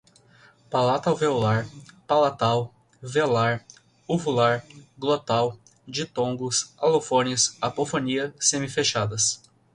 Palato-alveolar, 0.67 1.67
palatal, 2.07 2.73
velar, 3.03 3.63
uvular, 4.07 4.65
glotal, 4.97 5.59
ditongos, 5.87 6.73
alofones, 6.79 7.55
apofonia, 7.61 8.33
semifechadas 8.39 9.43